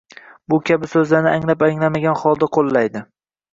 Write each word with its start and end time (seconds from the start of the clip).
Bu 0.53 0.57
kabi 0.69 0.89
so‘zlarni 0.93 1.29
anglab-anglamagan 1.35 2.19
holda 2.25 2.53
qo‘llaydi. 2.61 3.07